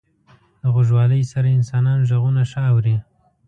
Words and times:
•د 0.61 0.63
غوږوالۍ 0.73 1.23
سره 1.33 1.47
انسانان 1.57 1.99
ږغونه 2.09 2.41
ښه 2.51 2.61
اوري. 2.71 2.95